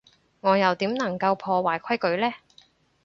[0.39, 2.33] 我又點能夠破壞規矩呢？